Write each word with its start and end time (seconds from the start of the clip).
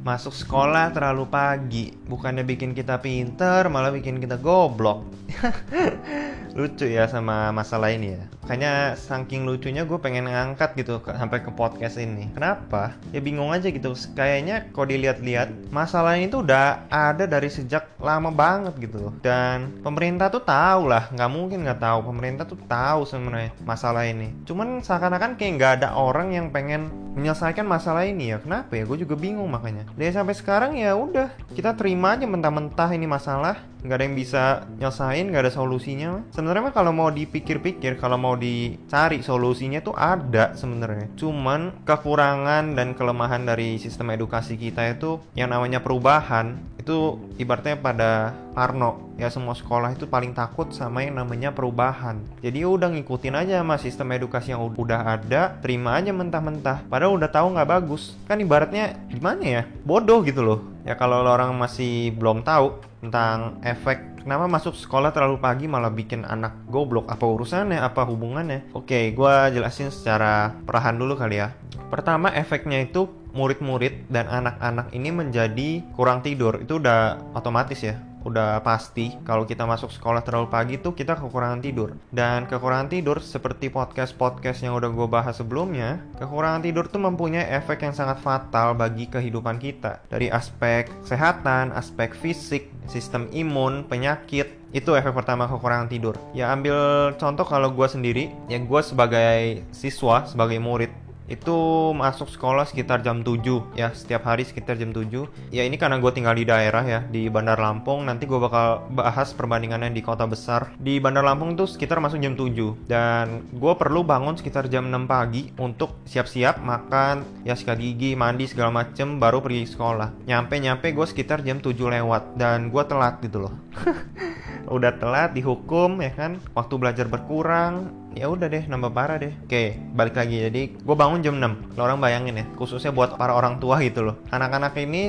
masuk 0.00 0.32
sekolah 0.32 0.92
terlalu 0.96 1.24
pagi. 1.28 1.86
Bukannya 1.92 2.44
bikin 2.46 2.72
kita 2.72 3.00
pinter 3.00 3.68
malah 3.68 3.92
bikin 3.92 4.16
kita 4.18 4.40
goblok 4.40 5.04
lucu 6.60 6.84
ya 6.84 7.08
sama 7.08 7.48
masalah 7.56 7.88
ini 7.88 8.20
ya. 8.20 8.22
Kayaknya 8.44 8.74
saking 9.00 9.48
lucunya 9.48 9.88
gue 9.88 9.96
pengen 9.96 10.28
ngangkat 10.28 10.76
gitu 10.76 11.00
sampai 11.00 11.40
ke 11.40 11.48
podcast 11.56 11.96
ini. 11.96 12.28
Kenapa? 12.36 12.92
Ya 13.16 13.24
bingung 13.24 13.48
aja 13.48 13.72
gitu. 13.72 13.96
Kayaknya 14.12 14.68
kalau 14.76 14.92
dilihat-lihat 14.92 15.72
masalah 15.72 16.20
ini 16.20 16.28
tuh 16.28 16.44
udah 16.44 16.84
ada 16.92 17.24
dari 17.24 17.48
sejak 17.48 17.96
lama 17.96 18.28
banget 18.28 18.76
gitu 18.76 19.12
dan 19.24 19.72
pemerintah 19.80 20.28
tuh 20.28 20.44
tahu 20.44 20.92
lah. 20.92 21.08
Nggak 21.08 21.30
mungkin 21.32 21.64
nggak 21.64 21.80
tahu. 21.80 21.98
Pemerintah 22.12 22.44
tuh 22.44 22.60
tahu 22.68 23.08
sebenarnya 23.08 23.56
masalah 23.64 24.04
ini. 24.04 24.28
Cuman 24.44 24.84
seakan-akan 24.84 25.40
kayak 25.40 25.52
nggak 25.56 25.72
ada 25.80 25.88
orang 25.96 26.36
yang 26.36 26.52
pengen 26.52 26.92
menyelesaikan 27.16 27.64
masalah 27.64 28.04
ini 28.04 28.34
ya. 28.34 28.38
Kenapa 28.42 28.76
ya? 28.76 28.84
Gue 28.84 29.00
juga 29.00 29.16
bingung 29.16 29.48
makanya. 29.48 29.88
Dari 29.94 30.12
sampai 30.12 30.34
sekarang 30.36 30.76
ya 30.76 30.92
udah. 30.92 31.32
Kita 31.54 31.72
terima 31.78 32.18
aja 32.18 32.26
mentah-mentah 32.26 32.90
ini 32.92 33.06
masalah 33.06 33.56
nggak 33.84 33.96
ada 33.96 34.04
yang 34.04 34.16
bisa 34.16 34.42
nyelesain 34.78 35.26
nggak 35.30 35.44
ada 35.48 35.52
solusinya 35.52 36.10
sebenarnya 36.32 36.70
mah 36.70 36.74
kalau 36.74 36.92
mau 36.92 37.08
dipikir-pikir 37.08 37.96
kalau 37.96 38.16
mau 38.20 38.34
dicari 38.36 39.20
solusinya 39.24 39.80
tuh 39.80 39.96
ada 39.96 40.52
sebenarnya. 40.56 41.08
Cuman 41.16 41.84
kekurangan 41.84 42.76
dan 42.76 42.96
kelemahan 42.96 43.44
dari 43.44 43.76
sistem 43.76 44.12
edukasi 44.14 44.56
kita 44.56 44.84
itu 44.90 45.20
yang 45.36 45.52
namanya 45.52 45.80
perubahan 45.80 46.58
itu 46.80 47.20
ibaratnya 47.36 47.76
pada 47.76 48.32
Parno 48.56 49.12
ya 49.20 49.28
semua 49.28 49.52
sekolah 49.52 49.92
itu 49.92 50.08
paling 50.08 50.32
takut 50.32 50.72
sama 50.72 51.04
yang 51.04 51.20
namanya 51.20 51.52
perubahan. 51.52 52.18
Jadi 52.40 52.64
ya 52.64 52.68
udah 52.72 52.88
ngikutin 52.88 53.36
aja 53.36 53.60
sama 53.60 53.76
sistem 53.76 54.16
edukasi 54.16 54.56
yang 54.56 54.64
udah 54.64 55.20
ada 55.20 55.60
terima 55.60 56.00
aja 56.00 56.10
mentah-mentah. 56.10 56.88
Padahal 56.88 57.20
udah 57.20 57.28
tahu 57.28 57.52
nggak 57.52 57.68
bagus. 57.68 58.16
Kan 58.24 58.40
ibaratnya 58.40 58.96
gimana 59.12 59.44
ya? 59.44 59.62
Bodoh 59.84 60.24
gitu 60.24 60.40
loh. 60.40 60.60
Ya 60.88 60.96
kalau 60.96 61.20
orang 61.20 61.52
masih 61.54 62.16
belum 62.16 62.40
tahu 62.40 62.89
tentang 63.00 63.60
efek. 63.64 64.20
Kenapa 64.20 64.44
masuk 64.44 64.76
sekolah 64.76 65.16
terlalu 65.16 65.40
pagi 65.40 65.64
malah 65.64 65.88
bikin 65.88 66.28
anak 66.28 66.68
goblok? 66.68 67.08
Apa 67.08 67.24
urusannya? 67.24 67.80
Apa 67.80 68.04
hubungannya? 68.04 68.68
Oke 68.76 69.16
gue 69.16 69.34
jelasin 69.56 69.88
secara 69.88 70.52
perlahan 70.68 71.00
dulu 71.00 71.16
kali 71.16 71.40
ya. 71.40 71.56
Pertama 71.88 72.28
efeknya 72.36 72.84
itu 72.84 73.08
murid-murid 73.32 74.12
dan 74.12 74.28
anak-anak 74.28 74.92
ini 74.92 75.08
menjadi 75.08 75.80
kurang 75.96 76.20
tidur. 76.20 76.60
Itu 76.60 76.76
udah 76.78 77.32
otomatis 77.32 77.80
ya 77.80 78.09
udah 78.24 78.60
pasti 78.60 79.16
kalau 79.24 79.48
kita 79.48 79.64
masuk 79.64 79.88
sekolah 79.92 80.20
terlalu 80.20 80.48
pagi 80.52 80.74
tuh 80.76 80.92
kita 80.92 81.16
kekurangan 81.16 81.60
tidur. 81.64 81.96
Dan 82.12 82.44
kekurangan 82.44 82.92
tidur 82.92 83.18
seperti 83.24 83.72
podcast-podcast 83.72 84.64
yang 84.64 84.76
udah 84.76 84.90
gue 84.92 85.08
bahas 85.08 85.36
sebelumnya 85.38 86.00
kekurangan 86.20 86.62
tidur 86.64 86.84
tuh 86.88 87.00
mempunyai 87.00 87.48
efek 87.56 87.84
yang 87.84 87.94
sangat 87.96 88.20
fatal 88.20 88.76
bagi 88.76 89.08
kehidupan 89.08 89.56
kita. 89.56 90.04
Dari 90.08 90.28
aspek 90.28 90.88
kesehatan, 91.04 91.72
aspek 91.72 92.12
fisik, 92.12 92.68
sistem 92.86 93.28
imun, 93.32 93.88
penyakit 93.88 94.60
itu 94.70 94.94
efek 94.94 95.14
pertama 95.14 95.50
kekurangan 95.50 95.90
tidur. 95.90 96.14
Ya 96.30 96.54
ambil 96.54 97.10
contoh 97.18 97.42
kalau 97.42 97.74
gue 97.74 97.88
sendiri 97.90 98.30
ya 98.46 98.58
gue 98.62 98.80
sebagai 98.84 99.66
siswa 99.74 100.22
sebagai 100.30 100.62
murid 100.62 100.90
itu 101.30 101.56
masuk 101.94 102.26
sekolah 102.26 102.66
sekitar 102.66 103.06
jam 103.06 103.22
7 103.22 103.78
ya 103.78 103.94
setiap 103.94 104.26
hari 104.26 104.42
sekitar 104.42 104.74
jam 104.74 104.90
7 104.90 105.30
ya 105.54 105.62
ini 105.62 105.78
karena 105.78 106.02
gue 106.02 106.10
tinggal 106.10 106.34
di 106.34 106.42
daerah 106.42 106.82
ya 106.82 107.00
di 107.06 107.30
Bandar 107.30 107.62
Lampung. 107.62 108.02
Nanti 108.02 108.26
gue 108.26 108.36
bakal 108.36 108.90
bahas 108.90 109.30
perbandingannya 109.30 109.94
di 109.94 110.02
kota 110.02 110.26
besar. 110.26 110.74
Di 110.76 110.98
Bandar 110.98 111.22
Lampung 111.22 111.54
tuh 111.54 111.70
sekitar 111.70 112.02
masuk 112.02 112.18
jam 112.18 112.34
7 112.34 112.90
dan 112.90 113.46
gue 113.54 113.72
perlu 113.78 114.02
bangun 114.02 114.34
sekitar 114.34 114.66
jam 114.66 114.90
6 114.90 115.06
pagi 115.06 115.54
untuk 115.62 116.02
siap-siap 116.04 116.58
makan 116.66 117.46
ya 117.46 117.54
sikat 117.54 117.78
gigi 117.78 118.18
mandi 118.18 118.50
segala 118.50 118.82
macem 118.82 119.22
baru 119.22 119.38
pergi 119.38 119.70
sekolah. 119.70 120.26
Nyampe-nyampe 120.26 120.90
gue 120.90 121.06
sekitar 121.06 121.46
jam 121.46 121.62
7 121.62 121.70
lewat. 121.78 122.34
Dan 122.34 122.74
gue 122.74 122.82
telat 122.82 123.22
gitu 123.22 123.46
loh 123.46 123.54
udah 124.76 124.92
telat 124.98 125.30
dihukum 125.34 126.02
ya 126.02 126.12
kan? 126.12 126.42
Waktu 126.54 126.74
belajar 126.76 127.06
berkurang 127.06 127.94
ya 128.14 128.26
udah 128.26 128.50
deh 128.50 128.64
nambah 128.66 128.90
parah 128.92 129.18
deh. 129.18 129.32
Oke 129.46 129.78
balik 129.94 130.18
lagi. 130.18 130.42
Jadi 130.46 130.62
gue 130.78 130.96
bangun 130.96 131.22
jam 131.22 131.36
6 131.38 131.78
lo 131.78 131.80
orang 131.86 131.98
bayangin 132.02 132.40
ya 132.40 132.46
khususnya 132.58 132.90
buat 132.90 133.16
para 133.16 133.34
orang 133.34 133.62
tua 133.62 133.80
gitu 133.82 134.04
loh. 134.04 134.16
Anak-anak 134.30 134.74
ini 134.78 135.08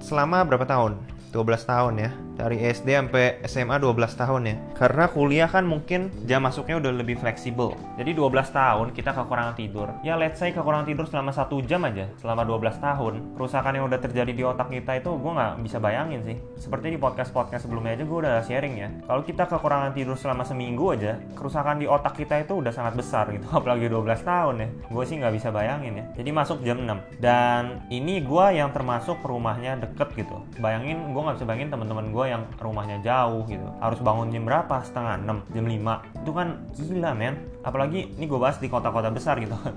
selama 0.00 0.46
berapa 0.46 0.66
tahun 0.66 1.19
12 1.30 1.70
tahun 1.70 1.94
ya. 1.98 2.10
Dari 2.40 2.56
SD 2.56 2.96
sampai 2.96 3.44
SMA 3.44 3.76
12 3.78 4.16
tahun 4.16 4.42
ya. 4.48 4.54
Karena 4.74 5.04
kuliah 5.12 5.48
kan 5.50 5.64
mungkin 5.68 6.08
jam 6.24 6.42
masuknya 6.42 6.80
udah 6.80 6.92
lebih 6.92 7.20
fleksibel. 7.20 7.76
Jadi 8.00 8.16
12 8.16 8.48
tahun 8.50 8.86
kita 8.96 9.12
kekurangan 9.12 9.54
tidur. 9.54 9.92
Ya 10.00 10.16
let's 10.16 10.40
say 10.40 10.50
kekurangan 10.50 10.88
tidur 10.88 11.04
selama 11.04 11.30
satu 11.36 11.60
jam 11.62 11.84
aja 11.84 12.08
selama 12.18 12.42
12 12.48 12.80
tahun. 12.80 13.14
Kerusakan 13.36 13.72
yang 13.76 13.84
udah 13.86 14.00
terjadi 14.00 14.32
di 14.32 14.42
otak 14.42 14.72
kita 14.72 14.98
itu 14.98 15.10
gue 15.12 15.32
nggak 15.32 15.52
bisa 15.62 15.78
bayangin 15.78 16.20
sih. 16.24 16.36
Seperti 16.56 16.96
di 16.96 16.98
podcast-podcast 16.98 17.68
sebelumnya 17.68 17.94
aja 17.94 18.04
gue 18.08 18.18
udah 18.24 18.36
sharing 18.42 18.74
ya. 18.80 18.88
Kalau 19.04 19.22
kita 19.22 19.44
kekurangan 19.46 19.92
tidur 19.92 20.16
selama 20.16 20.42
seminggu 20.48 20.96
aja 20.96 21.20
kerusakan 21.36 21.76
di 21.78 21.86
otak 21.86 22.16
kita 22.16 22.40
itu 22.40 22.58
udah 22.58 22.72
sangat 22.72 22.96
besar 22.96 23.28
gitu. 23.30 23.46
Apalagi 23.58 23.86
12 23.86 24.24
tahun 24.24 24.54
ya. 24.64 24.68
Gue 24.88 25.04
sih 25.04 25.20
nggak 25.20 25.34
bisa 25.36 25.48
bayangin 25.52 26.00
ya. 26.00 26.04
Jadi 26.16 26.30
masuk 26.32 26.64
jam 26.64 26.80
6 26.80 27.20
dan 27.20 27.84
ini 27.92 28.24
gue 28.24 28.46
yang 28.56 28.72
termasuk 28.72 29.20
rumahnya 29.20 29.76
deket 29.76 30.16
gitu. 30.16 30.40
Bayangin 30.56 31.12
gue 31.12 31.19
nggak 31.24 31.36
bisa 31.40 31.46
bayangin 31.46 31.70
teman-teman 31.72 32.06
gue 32.12 32.24
yang 32.28 32.42
rumahnya 32.58 32.98
jauh 33.04 33.44
gitu. 33.46 33.66
Harus 33.80 34.00
bangun 34.00 34.32
jam 34.32 34.44
berapa? 34.44 34.76
Setengah 34.82 35.20
6 35.22 35.54
jam 35.54 35.64
5 35.66 36.22
itu 36.22 36.30
kan 36.32 36.48
gila 36.76 37.10
men 37.16 37.34
apalagi 37.60 38.16
ini 38.16 38.24
gue 38.24 38.40
bahas 38.40 38.56
di 38.58 38.68
kota-kota 38.68 39.12
besar 39.12 39.40
gitu. 39.40 39.56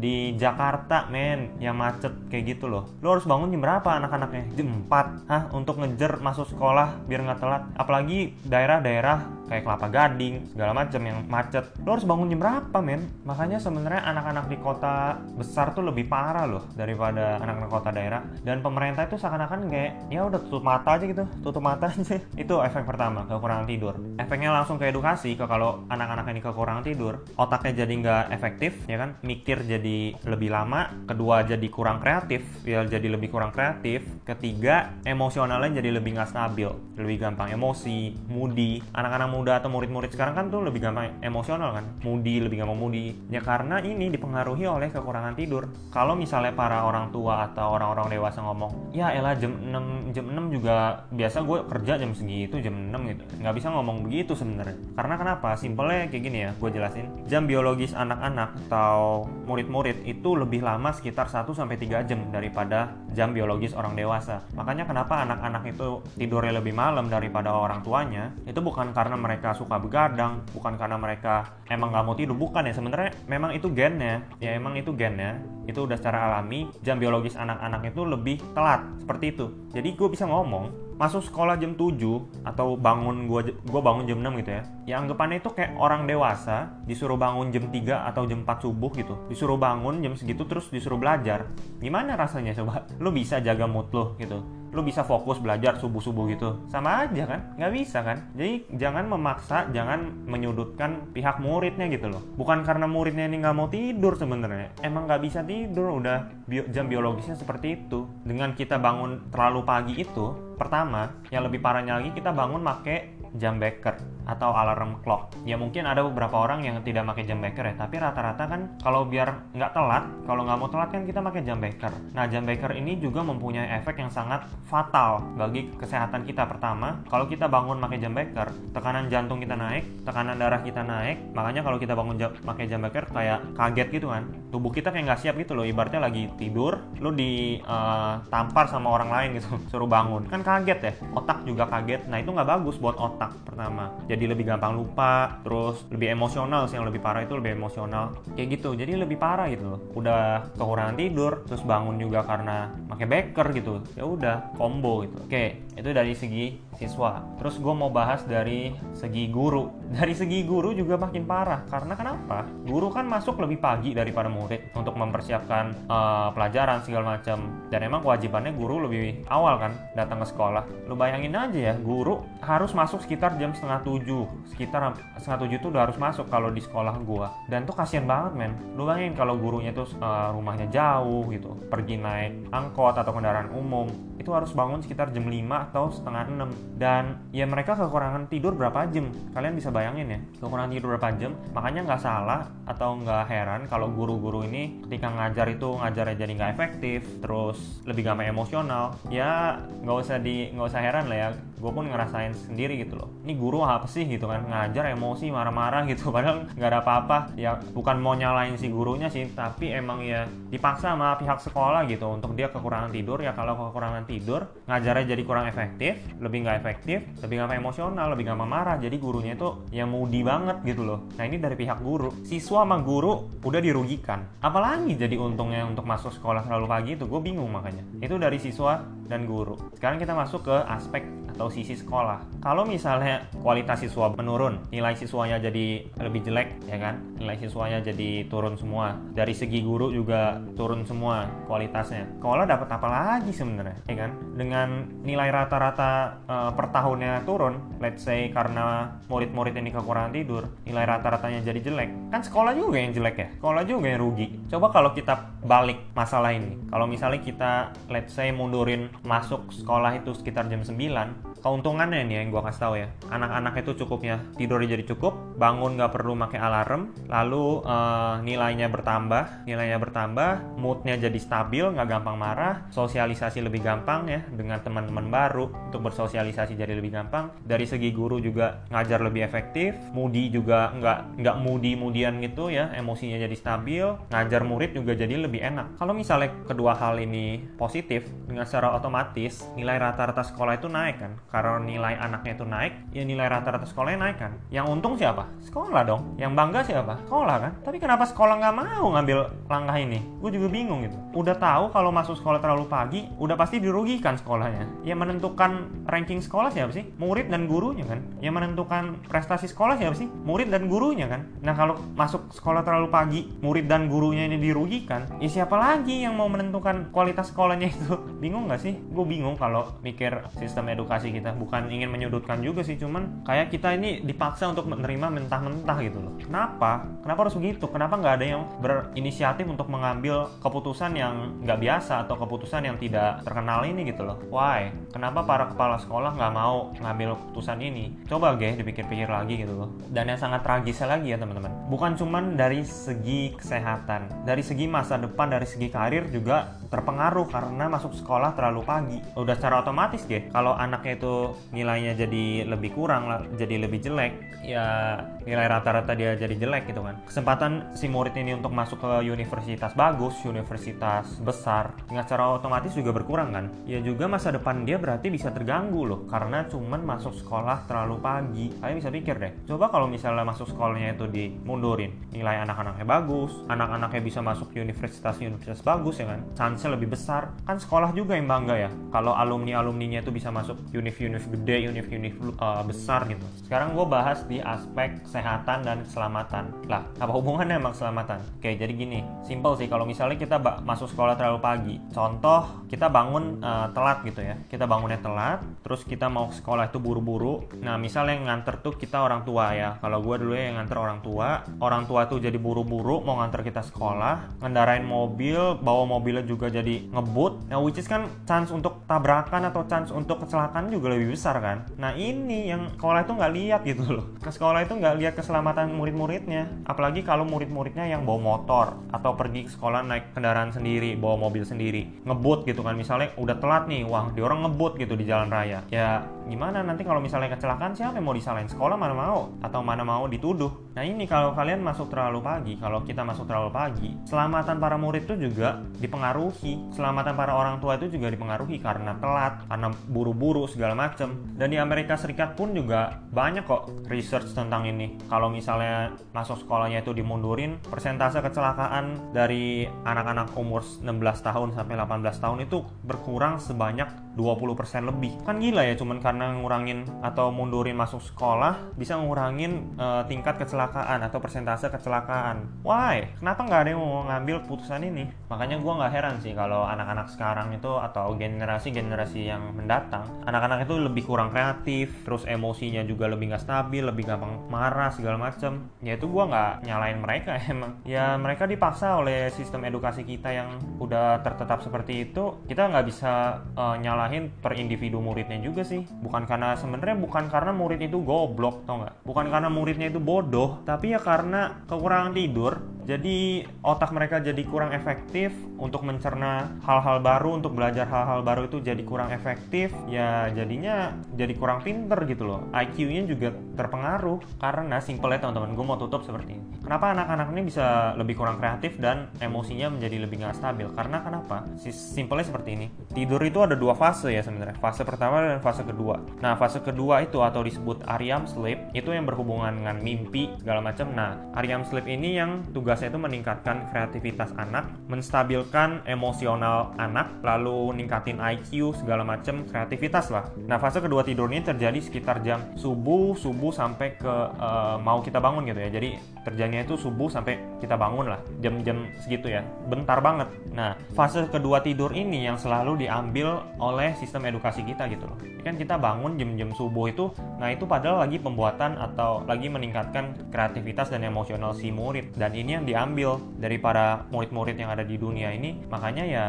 Di 0.00 0.32
Jakarta 0.38 1.10
men 1.12 1.60
yang 1.60 1.76
macet 1.76 2.14
kayak 2.32 2.56
gitu 2.56 2.70
loh. 2.70 2.88
Lo 3.04 3.12
harus 3.12 3.26
bangun 3.28 3.52
jam 3.52 3.60
berapa 3.60 4.00
anak-anaknya? 4.00 4.56
Jam 4.56 4.86
4 4.88 5.28
hah? 5.28 5.42
Untuk 5.52 5.76
ngejar 5.76 6.22
masuk 6.24 6.48
sekolah 6.48 7.04
biar 7.04 7.20
nggak 7.26 7.40
telat. 7.42 7.62
Apalagi 7.76 8.32
daerah-daerah 8.46 9.44
kayak 9.50 9.66
Kelapa 9.66 9.88
Gading 9.90 10.54
segala 10.54 10.72
macam 10.72 11.02
yang 11.02 11.18
macet. 11.26 11.64
Lo 11.82 11.98
harus 11.98 12.06
bangun 12.06 12.30
jam 12.32 12.40
berapa 12.40 12.78
men? 12.80 13.02
Makanya 13.26 13.58
sebenarnya 13.58 14.02
anak-anak 14.08 14.46
di 14.46 14.56
kota 14.62 15.18
besar 15.36 15.74
tuh 15.74 15.84
lebih 15.84 16.06
parah 16.06 16.46
loh 16.46 16.64
daripada 16.78 17.42
anak-anak 17.42 17.68
kota 17.68 17.90
daerah. 17.90 18.22
Dan 18.40 18.62
pemerintah 18.62 19.04
itu 19.04 19.18
seakan-akan 19.18 19.68
kayak 19.68 19.92
ya 20.08 20.24
udah 20.24 20.40
tutup 20.46 20.64
mata 20.64 20.96
aja 20.96 21.04
gitu. 21.04 21.24
Tutup 21.42 21.60
mata 21.60 21.90
aja. 21.92 22.16
Itu 22.38 22.62
efek 22.62 22.86
pertama 22.86 23.26
kekurangan 23.26 23.66
tidur. 23.66 23.98
Efeknya 24.16 24.54
langsung 24.54 24.78
ke 24.78 24.88
edukasi 24.88 25.34
kalau 25.36 25.82
anak-anak 25.90 26.30
ini 26.30 26.40
kekurangan 26.40 26.84
tidur 26.86 27.18
otaknya 27.36 27.84
jadi 27.84 27.92
nggak 28.00 28.24
efektif 28.34 28.72
ya 28.86 28.96
kan? 28.98 29.18
Mikir 29.22 29.62
jadi 29.66 30.16
lebih 30.26 30.50
lama 30.50 30.90
kedua 31.06 31.46
jadi 31.46 31.66
kurang 31.70 32.02
kreatif 32.02 32.42
ya 32.64 32.82
jadi 32.86 33.06
lebih 33.06 33.30
kurang 33.30 33.50
kreatif 33.54 34.06
ketiga 34.24 34.94
emosionalnya 35.04 35.82
jadi 35.82 35.98
lebih 35.98 36.16
nggak 36.16 36.30
stabil 36.30 36.70
lebih 37.00 37.16
gampang 37.20 37.50
emosi 37.52 38.28
moody. 38.28 38.80
Anak-anak 38.92 39.28
muda 39.32 39.52
atau 39.58 39.72
murid-murid 39.72 40.12
sekarang 40.12 40.36
kan 40.36 40.46
tuh 40.52 40.60
lebih 40.64 40.84
gampang 40.84 41.18
emosional 41.24 41.72
kan? 41.74 41.84
Moody 42.04 42.44
lebih 42.44 42.62
gampang 42.62 42.78
moody. 42.78 43.16
Ya 43.32 43.40
karena 43.40 43.80
ini 43.80 44.12
dipengaruhi 44.12 44.68
oleh 44.68 44.92
kekurangan 44.92 45.34
tidur. 45.34 45.72
Kalau 45.90 46.14
misalnya 46.14 46.52
para 46.52 46.84
orang 46.84 47.08
tua 47.10 47.48
atau 47.50 47.76
orang-orang 47.76 48.12
dewasa 48.12 48.44
ngomong 48.44 48.92
ya 48.92 49.14
elah 49.14 49.34
jam 49.38 49.56
6 49.56 50.14
jam 50.14 50.24
6 50.28 50.54
juga 50.54 51.06
biasa 51.10 51.42
gue 51.42 51.58
kerja 51.66 51.92
jam 51.96 52.10
segitu 52.12 52.60
jam 52.60 52.74
6 52.92 53.10
gitu. 53.10 53.22
Nggak 53.40 53.54
bisa 53.56 53.68
ngomong 53.72 53.96
begitu 54.06 54.32
sebenarnya. 54.36 54.76
Karena 54.94 55.14
kenapa? 55.16 55.48
Simpelnya 55.56 56.06
kayak 56.12 56.22
gini 56.22 56.38
ya 56.46 56.50
gue 56.54 56.70
jelasin 56.70 57.06
jam 57.30 57.46
biologis 57.46 57.94
anak-anak 57.94 58.66
atau 58.66 59.22
murid-murid 59.46 60.02
itu 60.02 60.34
lebih 60.34 60.66
lama 60.66 60.90
sekitar 60.90 61.30
1 61.30 61.46
sampai 61.54 61.78
3 61.78 62.02
jam 62.10 62.26
daripada 62.34 62.90
jam 63.14 63.30
biologis 63.30 63.70
orang 63.78 63.94
dewasa. 63.94 64.42
Makanya 64.58 64.90
kenapa 64.90 65.22
anak-anak 65.22 65.62
itu 65.70 66.02
tidurnya 66.18 66.58
lebih 66.58 66.74
malam 66.74 67.06
daripada 67.06 67.54
orang 67.54 67.86
tuanya? 67.86 68.34
Itu 68.42 68.58
bukan 68.58 68.90
karena 68.90 69.14
mereka 69.14 69.54
suka 69.54 69.78
begadang, 69.78 70.42
bukan 70.50 70.74
karena 70.74 70.98
mereka 70.98 71.54
emang 71.70 71.94
nggak 71.94 72.04
mau 72.04 72.18
tidur, 72.18 72.34
bukan 72.34 72.66
ya. 72.66 72.74
Sebenarnya 72.74 73.14
memang 73.30 73.54
itu 73.54 73.70
gennya. 73.70 74.26
Ya 74.42 74.58
emang 74.58 74.74
itu 74.74 74.90
gennya. 74.98 75.38
Itu 75.70 75.86
udah 75.86 75.94
secara 75.94 76.26
alami 76.26 76.66
jam 76.82 76.98
biologis 76.98 77.38
anak-anak 77.38 77.94
itu 77.94 78.02
lebih 78.02 78.42
telat 78.58 78.82
seperti 79.06 79.38
itu. 79.38 79.46
Jadi 79.70 79.94
gue 79.94 80.08
bisa 80.10 80.26
ngomong 80.26 80.89
masuk 81.00 81.24
sekolah 81.24 81.56
jam 81.56 81.72
7 81.72 81.96
atau 82.44 82.76
bangun 82.76 83.24
gua 83.24 83.40
gua 83.64 83.80
bangun 83.80 84.04
jam 84.04 84.20
6 84.20 84.36
gitu 84.44 84.50
ya. 84.52 84.62
Ya 84.84 84.94
anggapannya 85.00 85.40
itu 85.40 85.48
kayak 85.48 85.80
orang 85.80 86.04
dewasa 86.04 86.68
disuruh 86.84 87.16
bangun 87.16 87.48
jam 87.48 87.72
3 87.72 88.04
atau 88.12 88.28
jam 88.28 88.44
4 88.44 88.60
subuh 88.60 88.92
gitu. 88.92 89.16
Disuruh 89.32 89.56
bangun 89.56 90.04
jam 90.04 90.12
segitu 90.12 90.44
terus 90.44 90.68
disuruh 90.68 91.00
belajar. 91.00 91.48
Gimana 91.80 92.20
rasanya 92.20 92.52
coba? 92.52 92.84
Lu 93.00 93.08
bisa 93.16 93.40
jaga 93.40 93.64
mood 93.64 93.88
lu 93.96 94.12
gitu 94.20 94.59
lu 94.70 94.80
bisa 94.86 95.02
fokus 95.02 95.42
belajar 95.42 95.76
subuh-subuh 95.78 96.24
gitu. 96.34 96.66
Sama 96.70 97.06
aja 97.06 97.26
kan 97.26 97.40
nggak 97.58 97.72
bisa 97.74 97.98
kan. 98.02 98.30
Jadi 98.34 98.70
jangan 98.78 99.06
memaksa 99.10 99.70
jangan 99.74 100.26
menyudutkan 100.26 101.10
pihak 101.10 101.42
muridnya 101.42 101.90
gitu 101.90 102.10
loh. 102.10 102.22
Bukan 102.38 102.62
karena 102.62 102.86
muridnya 102.86 103.26
ini 103.26 103.42
nggak 103.42 103.56
mau 103.56 103.68
tidur 103.68 104.14
sebenarnya. 104.14 104.74
Emang 104.82 105.10
nggak 105.10 105.22
bisa 105.22 105.40
tidur 105.42 105.98
udah 105.98 106.46
bio, 106.46 106.66
jam 106.70 106.86
biologisnya 106.86 107.36
seperti 107.36 107.86
itu. 107.86 108.06
Dengan 108.22 108.54
kita 108.54 108.78
bangun 108.78 109.30
terlalu 109.30 109.60
pagi 109.66 109.94
itu 109.98 110.54
pertama 110.60 111.08
yang 111.32 111.48
lebih 111.48 111.64
parahnya 111.64 111.96
lagi 111.96 112.12
kita 112.12 112.36
bangun 112.36 112.60
make 112.60 113.19
jam 113.36 113.62
beker 113.62 113.94
atau 114.26 114.54
alarm 114.54 115.02
clock. 115.02 115.34
Ya 115.42 115.58
mungkin 115.58 115.86
ada 115.86 116.06
beberapa 116.06 116.46
orang 116.46 116.62
yang 116.62 116.78
tidak 116.86 117.06
pakai 117.10 117.24
jam 117.26 117.42
beker 117.42 117.64
ya, 117.66 117.74
tapi 117.74 117.98
rata-rata 117.98 118.46
kan 118.46 118.60
kalau 118.78 119.06
biar 119.06 119.54
nggak 119.54 119.70
telat, 119.74 120.04
kalau 120.26 120.46
nggak 120.46 120.58
mau 120.58 120.70
telat 120.70 120.90
kan 120.94 121.02
kita 121.02 121.20
pakai 121.22 121.42
jam 121.42 121.58
beker. 121.58 121.92
Nah 122.14 122.24
jam 122.30 122.46
beker 122.46 122.74
ini 122.74 122.98
juga 122.98 123.26
mempunyai 123.26 123.74
efek 123.82 123.98
yang 123.98 124.10
sangat 124.10 124.46
fatal 124.66 125.22
bagi 125.34 125.70
kesehatan 125.78 126.26
kita. 126.26 126.46
Pertama, 126.46 127.02
kalau 127.10 127.26
kita 127.26 127.46
bangun 127.46 127.78
pakai 127.78 127.98
jam 127.98 128.14
beker, 128.14 128.48
tekanan 128.74 129.10
jantung 129.10 129.42
kita 129.42 129.54
naik, 129.54 129.84
tekanan 130.06 130.38
darah 130.38 130.62
kita 130.62 130.82
naik. 130.82 131.18
Makanya 131.34 131.62
kalau 131.66 131.78
kita 131.78 131.94
bangun 131.94 132.16
jam, 132.18 132.30
pakai 132.34 132.64
jam 132.70 132.80
beker 132.82 133.10
kayak 133.10 133.38
kaget 133.54 133.88
gitu 133.98 134.06
kan, 134.10 134.30
tubuh 134.54 134.70
kita 134.70 134.94
kayak 134.94 135.10
nggak 135.10 135.20
siap 135.20 135.34
gitu 135.38 135.58
loh. 135.58 135.66
Ibaratnya 135.66 136.02
lagi 136.02 136.30
tidur, 136.38 136.78
lu 137.02 137.10
ditampar 137.14 138.66
uh, 138.66 138.70
sama 138.70 138.88
orang 138.94 139.10
lain 139.10 139.28
gitu, 139.42 139.50
suruh 139.70 139.90
bangun, 139.90 140.26
kan 140.30 140.42
kaget 140.42 140.78
ya. 140.78 140.92
Otak 141.14 141.42
juga 141.42 141.66
kaget. 141.66 142.06
Nah 142.06 142.22
itu 142.22 142.30
nggak 142.30 142.46
bagus 142.46 142.78
buat 142.78 142.94
otak 142.94 143.19
pertama. 143.28 143.92
Jadi 144.08 144.24
lebih 144.24 144.48
gampang 144.48 144.78
lupa, 144.78 145.42
terus 145.44 145.84
lebih 145.92 146.16
emosional 146.16 146.64
sih 146.70 146.80
yang 146.80 146.88
lebih 146.88 147.02
parah 147.04 147.26
itu 147.26 147.36
lebih 147.36 147.58
emosional. 147.58 148.16
Kayak 148.32 148.56
gitu. 148.56 148.72
Jadi 148.72 148.96
lebih 148.96 149.20
parah 149.20 149.52
gitu. 149.52 149.76
Udah 149.92 150.48
kekurangan 150.56 150.96
tidur, 150.96 151.44
terus 151.44 151.60
bangun 151.66 152.00
juga 152.00 152.24
karena 152.24 152.72
pakai 152.88 153.06
beker 153.10 153.46
gitu. 153.52 153.84
Ya 153.98 154.04
udah 154.08 154.56
combo 154.56 155.04
gitu. 155.04 155.20
Oke, 155.26 155.60
itu 155.76 155.90
dari 155.92 156.16
segi 156.16 156.70
siswa. 156.80 157.20
Terus 157.36 157.60
gue 157.60 157.74
mau 157.76 157.92
bahas 157.92 158.24
dari 158.24 158.72
segi 158.96 159.28
guru. 159.28 159.68
Dari 159.90 160.14
segi 160.14 160.46
guru 160.46 160.70
juga 160.70 160.94
makin 160.94 161.26
parah. 161.26 161.66
Karena 161.66 161.98
kenapa? 161.98 162.46
Guru 162.62 162.94
kan 162.94 163.10
masuk 163.10 163.42
lebih 163.42 163.58
pagi 163.58 163.90
daripada 163.90 164.30
murid 164.30 164.70
untuk 164.78 164.94
mempersiapkan 164.94 165.90
uh, 165.90 166.30
pelajaran 166.30 166.78
segala 166.86 167.18
macam. 167.18 167.66
Dan 167.74 167.90
emang 167.90 168.00
kewajibannya 168.06 168.54
guru 168.54 168.86
lebih 168.86 169.26
awal 169.26 169.58
kan 169.58 169.74
datang 169.98 170.22
ke 170.22 170.30
sekolah. 170.30 170.62
Lu 170.86 170.94
bayangin 170.94 171.34
aja 171.34 171.58
ya, 171.58 171.74
guru 171.74 172.22
harus 172.38 172.70
masuk 172.70 173.02
sekitar 173.10 173.34
jam 173.42 173.50
setengah 173.50 173.82
tujuh. 173.82 174.22
Sekitar 174.54 174.94
setengah 175.18 175.38
tujuh 175.42 175.58
tuh 175.58 175.74
udah 175.74 175.90
harus 175.90 175.98
masuk 175.98 176.30
kalau 176.30 176.54
di 176.54 176.62
sekolah 176.62 176.94
gua. 177.02 177.34
Dan 177.50 177.66
tuh 177.66 177.74
kasihan 177.74 178.06
banget 178.06 178.38
men. 178.38 178.54
Lu 178.78 178.86
bayangin 178.86 179.18
kalau 179.18 179.34
gurunya 179.34 179.74
tuh 179.74 179.90
uh, 179.98 180.30
rumahnya 180.30 180.70
jauh 180.70 181.26
gitu. 181.34 181.58
Pergi 181.66 181.98
naik 181.98 182.54
angkot 182.54 182.94
atau 182.94 183.10
kendaraan 183.10 183.50
umum. 183.50 183.90
Itu 184.14 184.30
harus 184.30 184.54
bangun 184.54 184.78
sekitar 184.78 185.10
jam 185.10 185.26
5 185.26 185.66
atau 185.72 185.90
setengah 185.90 186.22
6 186.30 186.78
dan 186.78 187.18
ya 187.34 187.50
mereka 187.50 187.74
kekurangan 187.74 188.30
tidur 188.30 188.54
berapa 188.54 188.86
jam 188.92 189.08
kalian 189.32 189.56
bisa 189.56 189.72
bayangin 189.72 190.12
ya 190.12 190.20
kekurangan 190.40 190.70
tidur 190.72 190.96
berapa 190.96 191.08
jam 191.16 191.32
makanya 191.56 191.80
nggak 191.88 192.02
salah 192.04 192.52
atau 192.68 193.00
nggak 193.00 193.24
heran 193.28 193.64
kalau 193.64 193.88
guru-guru 193.88 194.44
ini 194.44 194.84
ketika 194.88 195.08
ngajar 195.08 195.46
itu 195.50 195.72
ngajarnya 195.76 196.16
jadi 196.20 196.32
nggak 196.36 196.52
efektif 196.52 197.00
terus 197.24 197.80
lebih 197.88 198.08
gampang 198.08 198.28
emosional 198.28 198.92
ya 199.08 199.56
nggak 199.84 199.96
usah 200.04 200.16
di 200.20 200.52
nggak 200.52 200.68
usah 200.68 200.82
heran 200.84 201.08
lah 201.08 201.18
ya 201.18 201.28
gue 201.60 201.70
pun 201.70 201.84
ngerasain 201.84 202.32
sendiri 202.32 202.80
gitu 202.80 202.96
loh. 202.96 203.12
Ini 203.22 203.36
guru 203.36 203.60
apa 203.60 203.84
sih 203.84 204.08
gitu 204.08 204.24
kan? 204.24 204.48
Ngajar 204.48 204.96
emosi 204.96 205.28
marah-marah 205.28 205.84
gitu. 205.86 206.08
Padahal 206.14 206.48
nggak 206.56 206.70
ada 206.72 206.80
apa-apa. 206.80 207.18
Ya 207.36 207.60
bukan 207.76 208.00
mau 208.00 208.16
nyalain 208.16 208.56
si 208.56 208.72
gurunya 208.72 209.12
sih 209.12 209.28
tapi 209.36 209.70
emang 209.70 210.00
ya 210.00 210.24
dipaksa 210.48 210.96
sama 210.96 211.20
pihak 211.20 211.38
sekolah 211.44 211.84
gitu. 211.86 212.08
Untuk 212.08 212.32
dia 212.32 212.48
kekurangan 212.48 212.90
tidur 212.90 213.20
ya 213.20 213.36
kalau 213.36 213.54
kekurangan 213.54 214.08
tidur 214.08 214.48
ngajarnya 214.64 215.12
jadi 215.12 215.22
kurang 215.22 215.46
efektif 215.46 216.00
lebih 216.16 216.48
nggak 216.48 216.56
efektif 216.64 216.98
lebih 217.20 217.44
gampang 217.44 217.60
emosional 217.60 218.06
lebih 218.16 218.32
gampang 218.32 218.48
marah. 218.48 218.76
Jadi 218.80 218.96
gurunya 218.96 219.36
itu 219.36 219.68
ya 219.68 219.84
moody 219.84 220.24
banget 220.24 220.64
gitu 220.64 220.82
loh. 220.82 221.06
Nah 221.20 221.24
ini 221.28 221.36
dari 221.36 221.54
pihak 221.54 221.84
guru. 221.84 222.08
Siswa 222.24 222.64
sama 222.64 222.80
guru 222.80 223.28
udah 223.44 223.60
dirugikan. 223.60 224.24
Apalagi 224.40 224.96
jadi 224.96 225.20
untungnya 225.20 225.68
untuk 225.68 225.84
masuk 225.84 226.16
sekolah 226.16 226.46
terlalu 226.46 226.66
pagi 226.70 226.90
itu 226.96 227.04
gue 227.04 227.20
bingung 227.20 227.50
makanya. 227.50 227.84
Itu 228.00 228.16
dari 228.16 228.38
siswa 228.40 228.80
dan 229.10 229.26
guru. 229.26 229.58
Sekarang 229.74 229.98
kita 229.98 230.14
masuk 230.14 230.46
ke 230.46 230.56
aspek 230.70 231.02
atau 231.34 231.49
sisi 231.50 231.76
sekolah. 231.76 232.40
Kalau 232.40 232.64
misalnya 232.64 233.26
kualitas 233.42 233.82
siswa 233.84 234.08
menurun, 234.14 234.62
nilai 234.70 234.96
siswanya 234.96 235.36
jadi 235.42 235.84
lebih 236.00 236.24
jelek, 236.24 236.64
ya 236.70 236.78
kan? 236.80 237.02
Nilai 237.18 237.36
siswanya 237.36 237.82
jadi 237.84 238.24
turun 238.30 238.56
semua. 238.56 238.96
Dari 239.12 239.34
segi 239.36 239.60
guru 239.60 239.92
juga 239.92 240.40
turun 240.56 240.86
semua 240.86 241.28
kualitasnya. 241.50 242.06
Sekolah 242.16 242.46
dapat 242.48 242.68
apa 242.70 242.88
lagi 242.88 243.32
sebenarnya, 243.34 243.76
ya 243.90 243.96
kan? 244.06 244.10
Dengan 244.38 244.68
nilai 245.04 245.28
rata-rata 245.28 246.22
uh, 246.24 246.50
per 246.54 246.72
tahunnya 246.72 247.26
turun, 247.28 247.78
let's 247.82 248.06
say 248.06 248.30
karena 248.32 248.96
murid-murid 249.10 249.52
ini 249.58 249.74
kekurangan 249.74 250.14
tidur, 250.14 250.48
nilai 250.64 250.86
rata-ratanya 250.86 251.44
jadi 251.44 251.60
jelek. 251.60 251.90
Kan 252.14 252.22
sekolah 252.24 252.54
juga 252.56 252.78
yang 252.80 252.94
jelek 252.94 253.16
ya? 253.18 253.28
Sekolah 253.36 253.62
juga 253.66 253.86
yang 253.90 254.00
rugi. 254.00 254.28
Coba 254.48 254.70
kalau 254.72 254.94
kita 254.94 255.42
balik 255.44 255.92
masalah 255.92 256.32
ini. 256.32 256.56
Kalau 256.70 256.86
misalnya 256.86 257.20
kita 257.20 257.52
let's 257.90 258.14
say 258.14 258.30
mundurin 258.30 258.88
masuk 259.02 259.50
sekolah 259.52 259.98
itu 259.98 260.14
sekitar 260.14 260.46
jam 260.46 260.62
9, 260.62 261.39
keuntungannya 261.44 262.08
nih 262.08 262.16
yang 262.24 262.28
gue 262.32 262.42
kasih 262.44 262.60
tahu 262.62 262.74
ya. 262.80 262.88
Anak-anak 263.12 263.60
itu 263.60 263.84
cukupnya. 263.84 264.16
Tidurnya 264.40 264.78
jadi 264.78 264.84
cukup 264.88 265.36
bangun 265.36 265.76
nggak 265.76 265.92
perlu 265.92 266.12
pakai 266.30 266.46
alarm 266.46 266.94
lalu 267.10 267.66
uh, 267.66 268.22
nilainya 268.22 268.70
bertambah 268.70 269.42
nilainya 269.50 269.82
bertambah 269.82 270.60
moodnya 270.62 270.94
jadi 270.94 271.18
stabil 271.18 271.66
nggak 271.74 271.90
gampang 271.90 272.14
marah 272.14 272.70
sosialisasi 272.70 273.42
lebih 273.42 273.66
gampang 273.66 274.06
ya 274.06 274.22
dengan 274.30 274.62
teman-teman 274.62 275.10
baru 275.10 275.50
untuk 275.50 275.90
bersosialisasi 275.90 276.54
jadi 276.54 276.78
lebih 276.78 276.94
gampang. 276.94 277.34
Dari 277.42 277.66
segi 277.66 277.90
guru 277.90 278.22
juga 278.22 278.62
ngajar 278.70 279.02
lebih 279.02 279.26
efektif 279.26 279.74
moody 279.90 280.30
juga 280.30 280.70
nggak 280.70 281.18
nggak 281.18 281.36
moody 281.42 281.74
moodian 281.74 282.22
gitu 282.22 282.54
ya 282.54 282.70
emosinya 282.78 283.18
jadi 283.18 283.34
stabil 283.34 283.86
ngajar 284.14 284.46
murid 284.46 284.78
juga 284.78 284.94
jadi 284.94 285.18
lebih 285.18 285.42
enak. 285.42 285.82
Kalau 285.82 285.90
misalnya 285.90 286.30
kedua 286.46 286.78
hal 286.78 287.02
ini 287.02 287.42
positif 287.58 288.06
dengan 288.30 288.46
secara 288.46 288.70
otomatis 288.78 289.42
nilai 289.58 289.82
rata-rata 289.82 290.22
sekolah 290.22 290.62
itu 290.62 290.70
naik 290.70 291.02
kan 291.02 291.12
karena 291.30 291.62
nilai 291.62 291.94
anaknya 291.94 292.32
itu 292.34 292.44
naik, 292.44 292.72
ya 292.90 293.02
nilai 293.06 293.30
rata-rata 293.30 293.62
sekolahnya 293.64 293.98
naik 294.02 294.16
kan. 294.18 294.32
Yang 294.50 294.66
untung 294.66 294.98
siapa? 294.98 295.30
Sekolah 295.46 295.82
dong. 295.86 296.18
Yang 296.18 296.32
bangga 296.34 296.60
siapa? 296.66 296.94
Sekolah 297.06 297.36
kan. 297.38 297.52
Tapi 297.62 297.78
kenapa 297.78 298.04
sekolah 298.10 298.34
nggak 298.42 298.54
mau 298.58 298.86
ngambil 298.98 299.18
langkah 299.46 299.78
ini? 299.78 300.02
Gue 300.18 300.34
juga 300.34 300.50
bingung 300.50 300.82
gitu. 300.82 300.98
Udah 301.14 301.38
tahu 301.38 301.70
kalau 301.70 301.94
masuk 301.94 302.18
sekolah 302.18 302.42
terlalu 302.42 302.66
pagi, 302.66 303.06
udah 303.22 303.38
pasti 303.38 303.62
dirugikan 303.62 304.18
sekolahnya. 304.18 304.82
Yang 304.82 304.98
menentukan 304.98 305.50
ranking 305.86 306.18
sekolah 306.18 306.50
siapa 306.50 306.74
sih? 306.74 306.82
Murid 306.98 307.30
dan 307.30 307.46
gurunya 307.46 307.86
kan. 307.86 308.02
Yang 308.18 308.34
menentukan 308.34 308.98
prestasi 309.06 309.46
sekolah 309.46 309.78
siapa 309.78 309.94
sih? 309.94 310.10
Murid 310.10 310.50
dan 310.50 310.66
gurunya 310.66 311.06
kan. 311.06 311.30
Nah 311.46 311.54
kalau 311.54 311.78
masuk 311.94 312.34
sekolah 312.34 312.66
terlalu 312.66 312.90
pagi, 312.90 313.20
murid 313.38 313.70
dan 313.70 313.86
gurunya 313.86 314.26
ini 314.26 314.42
dirugikan, 314.42 315.06
ya 315.22 315.30
siapa 315.30 315.54
lagi 315.54 316.02
yang 316.02 316.18
mau 316.18 316.26
menentukan 316.26 316.90
kualitas 316.90 317.30
sekolahnya 317.30 317.70
itu? 317.70 317.94
Bingung 318.22 318.50
nggak 318.50 318.60
sih? 318.60 318.74
Gue 318.90 319.06
bingung 319.06 319.38
kalau 319.38 319.78
mikir 319.86 320.26
sistem 320.34 320.74
edukasi 320.74 321.19
kita 321.20 321.36
bukan 321.36 321.68
ingin 321.68 321.92
menyudutkan 321.92 322.40
juga 322.40 322.64
sih 322.64 322.80
cuman 322.80 323.22
kayak 323.28 323.52
kita 323.52 323.76
ini 323.76 324.00
dipaksa 324.00 324.48
untuk 324.48 324.66
menerima 324.72 325.12
mentah-mentah 325.12 325.78
gitu 325.84 325.98
loh. 326.00 326.12
Kenapa? 326.16 326.88
Kenapa 327.04 327.28
harus 327.28 327.36
begitu? 327.36 327.68
Kenapa 327.68 328.00
nggak 328.00 328.14
ada 328.16 328.26
yang 328.26 328.42
berinisiatif 328.58 329.44
untuk 329.44 329.68
mengambil 329.68 330.32
keputusan 330.40 330.96
yang 330.96 331.44
nggak 331.44 331.60
biasa 331.60 332.08
atau 332.08 332.16
keputusan 332.16 332.64
yang 332.64 332.76
tidak 332.80 333.20
terkenal 333.22 333.62
ini 333.68 333.84
gitu 333.92 334.02
loh? 334.08 334.16
Why? 334.32 334.72
Kenapa 334.90 335.22
para 335.22 335.52
kepala 335.52 335.76
sekolah 335.76 336.16
nggak 336.16 336.32
mau 336.32 336.72
ngambil 336.80 337.20
keputusan 337.20 337.60
ini? 337.60 337.92
Coba 338.08 338.34
ge 338.40 338.56
dipikir-pikir 338.56 339.06
lagi 339.06 339.44
gitu 339.44 339.52
loh. 339.52 339.68
Dan 339.92 340.08
yang 340.08 340.18
sangat 340.18 340.40
tragisnya 340.40 340.96
lagi 340.96 341.12
ya 341.12 341.20
teman-teman. 341.20 341.52
Bukan 341.68 342.00
cuman 342.00 342.34
dari 342.40 342.64
segi 342.64 343.36
kesehatan 343.36 344.24
dari 344.24 344.40
segi 344.46 344.64
masa 344.70 344.96
depan 344.96 345.26
dari 345.26 345.44
segi 345.44 345.68
karir 345.68 346.06
juga 346.08 346.56
terpengaruh 346.70 347.26
karena 347.26 347.66
masuk 347.66 347.92
sekolah 347.98 348.32
terlalu 348.38 348.62
pagi. 348.62 348.98
Udah 349.18 349.34
secara 349.34 349.60
otomatis 349.60 350.06
ge 350.06 350.30
kalau 350.30 350.54
anaknya 350.54 351.02
itu 351.02 351.09
nilainya 351.54 351.94
jadi 351.94 352.48
lebih 352.48 352.74
kurang 352.74 353.08
jadi 353.36 353.54
lebih 353.60 353.80
jelek. 353.82 354.12
Ya 354.40 354.96
nilai 355.28 355.46
rata-rata 355.46 355.92
dia 355.92 356.16
jadi 356.16 356.32
jelek 356.36 356.72
gitu 356.72 356.80
kan. 356.80 356.96
Kesempatan 357.04 357.76
si 357.76 357.86
murid 357.86 358.16
ini 358.16 358.34
untuk 358.34 358.50
masuk 358.50 358.80
ke 358.80 358.92
universitas 359.04 359.76
bagus 359.76 360.16
universitas 360.24 361.06
besar 361.20 361.76
dengan 361.86 362.04
secara 362.08 362.34
otomatis 362.34 362.72
juga 362.72 362.90
berkurang 362.94 363.30
kan. 363.36 363.46
Ya 363.68 363.78
juga 363.84 364.08
masa 364.08 364.32
depan 364.32 364.64
dia 364.64 364.80
berarti 364.80 365.12
bisa 365.12 365.28
terganggu 365.30 365.84
loh 365.84 366.00
karena 366.08 366.48
cuman 366.48 366.80
masuk 366.82 367.14
sekolah 367.20 367.68
terlalu 367.68 367.96
pagi. 368.00 368.46
Kalian 368.60 368.76
bisa 368.80 368.90
pikir 368.90 369.16
deh 369.20 369.32
coba 369.46 369.68
kalau 369.68 369.86
misalnya 369.90 370.24
masuk 370.24 370.46
sekolahnya 370.50 370.94
itu 370.96 371.06
dimundurin 371.10 371.92
nilai 372.14 372.42
anak-anaknya 372.44 372.86
bagus 372.86 373.32
anak-anaknya 373.48 374.02
bisa 374.02 374.20
masuk 374.20 374.52
universitas-universitas 374.54 375.64
bagus 375.64 376.00
ya 376.00 376.06
kan 376.08 376.20
chance 376.36 376.66
lebih 376.68 376.92
besar. 376.92 377.32
Kan 377.44 377.58
sekolah 377.58 377.92
juga 377.96 378.16
yang 378.16 378.28
bangga 378.30 378.56
ya 378.56 378.70
kalau 378.94 379.12
alumni-alumninya 379.16 380.00
itu 380.00 380.12
bisa 380.12 380.28
masuk 380.30 380.56
univ 380.72 380.96
univ 381.06 381.24
gede, 381.30 381.70
univ-univ 381.70 382.14
uh, 382.36 382.64
besar 382.66 383.06
gitu. 383.08 383.24
Sekarang 383.46 383.72
gue 383.72 383.86
bahas 383.86 384.24
di 384.28 384.42
aspek 384.42 385.00
kesehatan 385.06 385.64
dan 385.64 385.82
keselamatan. 385.86 386.52
Lah, 386.68 386.84
apa 386.98 387.12
hubungannya 387.14 387.56
sama 387.56 387.70
keselamatan? 387.72 388.18
Oke, 388.38 388.50
jadi 388.56 388.72
gini, 388.72 389.00
simple 389.24 389.56
sih. 389.56 389.68
Kalau 389.70 389.88
misalnya 389.88 390.16
kita 390.20 390.36
masuk 390.62 390.90
sekolah 390.92 391.14
terlalu 391.16 391.40
pagi, 391.40 391.74
contoh 391.90 392.66
kita 392.68 392.86
bangun 392.90 393.40
uh, 393.40 393.68
telat 393.72 394.04
gitu 394.04 394.20
ya. 394.20 394.36
Kita 394.46 394.68
bangunnya 394.68 395.00
telat, 395.00 395.40
terus 395.64 395.82
kita 395.86 396.06
mau 396.06 396.28
sekolah 396.30 396.70
itu 396.70 396.78
buru-buru. 396.78 397.46
Nah, 397.62 397.80
misalnya 397.80 398.18
yang 398.20 398.26
nganter 398.28 398.60
tuh 398.60 398.76
kita 398.76 399.02
orang 399.02 399.22
tua 399.24 399.54
ya. 399.56 399.78
Kalau 399.80 399.98
gue 400.04 400.16
dulu 400.20 400.32
ya 400.36 400.52
yang 400.52 400.62
nganter 400.62 400.78
orang 400.78 401.00
tua, 401.00 401.42
orang 401.62 401.84
tua 401.88 402.06
tuh 402.06 402.18
jadi 402.22 402.36
buru-buru 402.36 403.02
mau 403.02 403.18
nganter 403.22 403.42
kita 403.46 403.62
sekolah, 403.66 404.42
ngendarain 404.42 404.84
mobil, 404.84 405.58
bawa 405.58 405.84
mobilnya 405.86 406.22
juga 406.26 406.50
jadi 406.50 406.90
ngebut. 406.90 407.50
Nah, 407.50 407.58
which 407.62 407.78
is 407.78 407.88
kan 407.88 408.06
chance 408.26 408.50
untuk 408.50 408.84
tabrakan 408.86 409.46
atau 409.48 409.66
chance 409.66 409.90
untuk 409.90 410.22
kecelakaan 410.26 410.70
juga 410.70 410.89
lebih 410.90 411.14
besar 411.14 411.38
kan? 411.38 411.70
Nah 411.78 411.94
ini 411.94 412.50
yang 412.50 412.74
sekolah 412.74 413.06
itu 413.06 413.12
nggak 413.14 413.32
lihat 413.38 413.60
gitu 413.62 413.84
loh. 413.86 414.06
Ke 414.18 414.34
sekolah 414.34 414.66
itu 414.66 414.74
nggak 414.74 414.94
lihat 414.98 415.14
keselamatan 415.14 415.70
murid-muridnya. 415.72 416.66
Apalagi 416.66 417.06
kalau 417.06 417.22
murid-muridnya 417.22 417.86
yang 417.86 418.02
bawa 418.02 418.20
motor 418.20 418.66
atau 418.90 419.14
pergi 419.14 419.46
ke 419.46 419.50
sekolah 419.54 419.86
naik 419.86 420.12
kendaraan 420.12 420.50
sendiri 420.50 420.98
bawa 420.98 421.16
mobil 421.16 421.46
sendiri 421.46 422.02
ngebut 422.02 422.44
gitu 422.50 422.66
kan. 422.66 422.74
Misalnya 422.74 423.14
udah 423.14 423.36
telat 423.38 423.70
nih 423.70 423.86
wah 423.86 424.10
di 424.10 424.20
orang 424.20 424.44
ngebut 424.46 424.76
gitu 424.82 424.98
di 424.98 425.06
jalan 425.06 425.30
raya. 425.30 425.62
Ya 425.70 426.02
gimana 426.26 426.62
nanti 426.62 426.86
kalau 426.86 427.02
misalnya 427.02 427.34
kecelakaan 427.34 427.74
siapa 427.74 427.98
yang 427.98 428.06
mau 428.06 428.16
disalahin? 428.16 428.50
Sekolah 428.50 428.74
mana 428.74 428.94
mau? 428.94 429.34
Atau 429.42 429.62
mana 429.62 429.86
mau 429.86 430.10
dituduh? 430.10 430.74
Nah 430.74 430.82
ini 430.82 431.06
kalau 431.06 431.34
kalian 431.34 431.62
masuk 431.62 431.90
terlalu 431.90 432.22
pagi 432.22 432.54
kalau 432.58 432.82
kita 432.82 433.02
masuk 433.06 433.26
terlalu 433.26 433.50
pagi 433.50 433.90
keselamatan 434.06 434.56
para 434.58 434.76
murid 434.78 435.06
itu 435.06 435.30
juga 435.30 435.62
dipengaruhi. 435.78 436.72
Keselamatan 436.74 437.14
para 437.14 437.32
orang 437.34 437.58
tua 437.58 437.76
itu 437.76 437.90
juga 437.90 438.08
dipengaruhi 438.10 438.56
karena 438.62 438.96
telat 438.98 439.44
karena 439.46 439.68
buru-buru 439.90 440.46
segala 440.46 440.74
macem. 440.80 441.36
Dan 441.36 441.52
di 441.52 441.60
Amerika 441.60 442.00
Serikat 442.00 442.32
pun 442.32 442.56
juga 442.56 443.04
banyak 443.12 443.44
kok 443.44 443.84
research 443.92 444.32
tentang 444.32 444.64
ini. 444.64 444.96
Kalau 445.12 445.28
misalnya 445.28 445.92
masuk 446.16 446.40
sekolahnya 446.40 446.80
itu 446.80 446.96
dimundurin 446.96 447.60
persentase 447.60 448.24
kecelakaan 448.24 449.12
dari 449.12 449.68
anak-anak 449.84 450.32
umur 450.40 450.64
16 450.64 450.88
tahun 451.20 451.48
sampai 451.52 451.76
18 451.76 452.24
tahun 452.24 452.38
itu 452.48 452.64
berkurang 452.88 453.36
sebanyak 453.36 454.09
20% 454.18 454.90
lebih. 454.90 455.12
Kan 455.22 455.38
gila 455.38 455.62
ya 455.62 455.74
cuman 455.78 456.02
karena 456.02 456.34
ngurangin 456.34 456.86
atau 457.00 457.30
mundurin 457.30 457.78
masuk 457.78 458.02
sekolah 458.02 458.74
bisa 458.74 458.98
ngurangin 458.98 459.76
uh, 459.78 460.02
tingkat 460.10 460.36
kecelakaan 460.42 461.00
atau 461.06 461.22
persentase 461.22 461.70
kecelakaan. 461.70 462.62
Why? 462.66 463.16
Kenapa 463.22 463.46
nggak 463.46 463.60
ada 463.66 463.70
yang 463.72 463.80
mau 463.82 464.04
ngambil 464.10 464.36
putusan 464.44 464.82
ini? 464.82 465.06
Makanya 465.30 465.62
gue 465.62 465.72
nggak 465.72 465.92
heran 465.94 466.16
sih 466.18 466.34
kalau 466.34 466.66
anak-anak 466.66 467.06
sekarang 467.12 467.54
itu 467.54 467.70
atau 467.78 468.12
generasi-generasi 468.18 469.20
yang 469.30 469.54
mendatang 469.54 470.06
anak-anak 470.26 470.66
itu 470.66 470.74
lebih 470.76 471.04
kurang 471.06 471.30
kreatif 471.30 472.02
terus 472.04 472.26
emosinya 472.26 472.82
juga 472.84 473.06
lebih 473.06 473.30
nggak 473.32 473.44
stabil 473.44 473.82
lebih 473.86 474.10
gampang 474.10 474.50
marah 474.50 474.90
segala 474.90 475.16
macem. 475.16 475.70
Ya 475.80 475.94
itu 475.94 476.10
gue 476.10 476.24
nggak 476.26 476.66
nyalain 476.66 476.98
mereka 476.98 477.38
emang. 477.52 477.78
Ya 477.86 478.18
mereka 478.18 478.44
dipaksa 478.50 478.98
oleh 478.98 479.30
sistem 479.30 479.64
edukasi 479.64 480.02
kita 480.02 480.34
yang 480.34 480.58
udah 480.82 481.22
tertetap 481.22 481.62
seperti 481.62 482.10
itu. 482.10 482.42
Kita 482.50 482.66
nggak 482.68 482.86
bisa 482.86 483.42
uh, 483.54 483.76
nyalahin 483.78 483.99
nyalahin 484.00 484.32
per 484.40 484.56
individu 484.56 484.96
muridnya 485.04 485.36
juga 485.44 485.60
sih. 485.60 485.84
Bukan 485.84 486.24
karena 486.24 486.56
sebenarnya 486.56 486.96
bukan 486.96 487.28
karena 487.28 487.52
murid 487.52 487.84
itu 487.84 488.00
goblok 488.00 488.64
tau 488.64 488.80
nggak? 488.80 489.04
Bukan 489.04 489.28
karena 489.28 489.52
muridnya 489.52 489.92
itu 489.92 490.00
bodoh 490.00 490.64
tapi 490.64 490.96
ya 490.96 491.00
karena 491.04 491.60
kekurangan 491.68 492.16
tidur. 492.16 492.64
Jadi 492.88 493.44
otak 493.62 493.92
mereka 493.92 494.18
jadi 494.24 494.40
kurang 494.48 494.72
efektif 494.72 495.30
untuk 495.60 495.84
mencerna 495.84 496.58
hal-hal 496.64 496.98
baru 497.04 497.38
untuk 497.38 497.52
belajar 497.52 497.86
hal-hal 497.86 498.24
baru 498.24 498.48
itu 498.48 498.64
jadi 498.64 498.80
kurang 498.82 499.12
efektif. 499.12 499.70
Ya 499.86 500.32
jadinya 500.32 500.96
jadi 501.12 501.36
kurang 501.36 501.60
pinter 501.60 502.00
gitu 502.08 502.24
loh. 502.24 502.48
IQ-nya 502.56 503.04
juga 503.04 503.36
terpengaruh 503.54 504.24
karena 504.40 504.80
simple 504.80 505.12
ya 505.12 505.20
teman-teman. 505.20 505.52
Gue 505.52 505.66
mau 505.68 505.76
tutup 505.76 506.02
seperti 506.08 506.40
ini. 506.40 506.44
Kenapa 506.64 506.96
anak-anak 506.96 507.28
ini 507.36 507.42
bisa 507.52 507.94
lebih 508.00 508.16
kurang 508.16 508.40
kreatif 508.40 508.80
dan 508.80 509.12
emosinya 509.20 509.70
menjadi 509.70 509.96
lebih 510.00 510.16
nggak 510.24 510.40
stabil? 510.40 510.66
Karena 510.72 511.04
kenapa? 511.04 511.36
Simpelnya 511.70 512.26
seperti 512.26 512.50
ini. 512.58 512.66
Tidur 512.90 513.20
itu 513.22 513.38
ada 513.44 513.54
dua 513.54 513.76
fase 513.76 513.89
fase 513.90 514.14
ya 514.14 514.22
sebenarnya. 514.22 514.54
Fase 514.62 514.86
pertama 514.86 515.18
dan 515.18 515.42
fase 515.42 515.66
kedua. 515.66 515.98
Nah, 516.22 516.38
fase 516.38 516.62
kedua 516.62 517.02
itu 517.02 517.18
atau 517.18 517.42
disebut 517.42 517.82
REM 517.82 518.22
sleep 518.30 518.70
itu 518.70 518.94
yang 518.94 519.02
berhubungan 519.02 519.50
dengan 519.50 519.82
mimpi 519.82 520.30
segala 520.38 520.62
macam. 520.62 520.94
Nah, 520.94 521.18
REM 521.34 521.66
sleep 521.66 521.90
ini 521.90 522.14
yang 522.14 522.46
tugasnya 522.54 522.94
itu 522.94 523.02
meningkatkan 523.02 523.66
kreativitas 523.74 524.30
anak, 524.38 524.70
menstabilkan 524.86 525.82
emosional 525.90 526.70
anak, 526.78 527.18
lalu 527.26 527.82
ningkatin 527.82 528.22
IQ 528.22 528.78
segala 528.78 529.02
macam 529.02 529.42
kreativitas 529.50 530.14
lah. 530.14 530.30
Nah, 530.46 530.62
fase 530.62 530.78
kedua 530.78 531.02
tidur 531.02 531.26
ini 531.26 531.42
terjadi 531.42 531.82
sekitar 531.82 532.22
jam 532.22 532.54
subuh, 532.54 533.18
subuh 533.18 533.50
sampai 533.50 533.98
ke 533.98 534.14
uh, 534.38 534.78
mau 534.78 535.02
kita 535.02 535.18
bangun 535.18 535.50
gitu 535.50 535.58
ya. 535.66 535.70
Jadi 535.74 535.98
terjadinya 536.22 536.62
itu 536.62 536.78
subuh 536.78 537.10
sampai 537.10 537.58
kita 537.58 537.74
bangun 537.74 538.06
lah, 538.06 538.22
jam-jam 538.38 538.86
segitu 539.02 539.34
ya. 539.34 539.42
Bentar 539.66 539.98
banget. 539.98 540.30
Nah, 540.54 540.78
fase 540.94 541.26
kedua 541.26 541.58
tidur 541.58 541.90
ini 541.90 542.22
yang 542.22 542.38
selalu 542.38 542.86
diambil 542.86 543.42
oleh 543.58 543.79
oleh 543.80 543.96
sistem 543.96 544.28
edukasi 544.28 544.60
kita 544.60 544.84
gitu 544.92 545.08
loh. 545.08 545.16
Ini 545.24 545.40
kan 545.40 545.56
kita 545.56 545.80
bangun 545.80 546.20
jam-jam 546.20 546.52
subuh 546.52 546.92
itu, 546.92 547.08
nah 547.40 547.48
itu 547.48 547.64
padahal 547.64 548.04
lagi 548.04 548.20
pembuatan 548.20 548.76
atau 548.76 549.24
lagi 549.24 549.48
meningkatkan 549.48 550.28
kreativitas 550.28 550.92
dan 550.92 551.00
emosional 551.08 551.56
si 551.56 551.72
murid. 551.72 552.12
Dan 552.12 552.36
ini 552.36 552.60
yang 552.60 552.68
diambil 552.68 553.16
dari 553.40 553.56
para 553.56 554.04
murid-murid 554.12 554.60
yang 554.60 554.68
ada 554.68 554.84
di 554.84 555.00
dunia 555.00 555.32
ini, 555.32 555.56
makanya 555.72 556.04
ya 556.04 556.26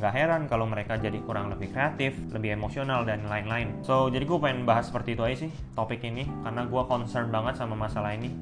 nggak 0.00 0.14
heran 0.16 0.42
kalau 0.48 0.64
mereka 0.64 0.96
jadi 0.96 1.20
kurang 1.20 1.52
lebih 1.52 1.76
kreatif, 1.76 2.16
lebih 2.32 2.56
emosional 2.56 3.04
dan 3.04 3.28
lain-lain. 3.28 3.84
So 3.84 4.08
jadi 4.08 4.24
gue 4.24 4.38
pengen 4.40 4.64
bahas 4.64 4.88
seperti 4.88 5.12
itu 5.12 5.22
aja 5.28 5.36
sih 5.44 5.52
topik 5.76 6.00
ini, 6.00 6.24
karena 6.40 6.64
gue 6.64 6.82
concern 6.88 7.28
banget 7.28 7.60
sama 7.60 7.76
masalah 7.76 8.16
ini. 8.16 8.32